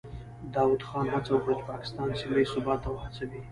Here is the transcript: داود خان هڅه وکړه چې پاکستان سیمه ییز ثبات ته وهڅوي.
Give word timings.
داود 0.55 0.81
خان 0.89 1.05
هڅه 1.13 1.31
وکړه 1.33 1.53
چې 1.59 1.63
پاکستان 1.71 2.07
سیمه 2.19 2.35
ییز 2.39 2.49
ثبات 2.53 2.79
ته 2.83 2.89
وهڅوي. 2.93 3.41